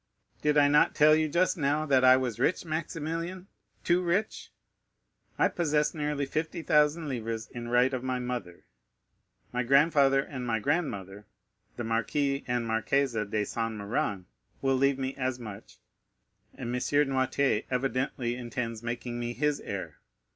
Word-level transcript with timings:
"Did 0.41 0.57
I 0.57 0.67
not 0.67 0.95
tell 0.95 1.13
you 1.15 1.29
just 1.29 1.55
now 1.59 1.85
that 1.85 2.03
I 2.03 2.17
was 2.17 2.39
rich, 2.39 2.65
Maximilian—too 2.65 4.01
rich? 4.01 4.51
I 5.37 5.47
possess 5.47 5.93
nearly 5.93 6.25
50,000 6.25 7.07
livres 7.07 7.47
in 7.49 7.67
right 7.67 7.93
of 7.93 8.03
my 8.03 8.17
mother; 8.17 8.65
my 9.53 9.61
grandfather 9.61 10.19
and 10.23 10.43
my 10.47 10.57
grandmother, 10.57 11.27
the 11.75 11.83
Marquis 11.83 12.43
and 12.47 12.65
Marquise 12.65 13.13
de 13.13 13.43
Saint 13.45 13.75
Méran, 13.79 14.23
will 14.59 14.75
leave 14.75 14.97
me 14.97 15.13
as 15.17 15.37
much, 15.37 15.77
and 16.55 16.69
M. 16.73 16.81
Noirtier 17.09 17.63
evidently 17.69 18.35
intends 18.35 18.81
making 18.81 19.19
me 19.19 19.33
his 19.33 19.59
heir. 19.59 19.99